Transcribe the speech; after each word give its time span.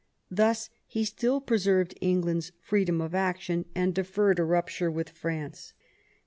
Thus 0.31 0.71
he 0.87 1.05
still 1.05 1.39
preserved 1.39 1.93
England's 2.01 2.53
freedom 2.59 3.01
of 3.01 3.13
action, 3.13 3.65
and 3.75 3.93
deferred 3.93 4.39
a 4.39 4.43
rupture 4.43 4.89
with 4.89 5.09
France. 5.09 5.73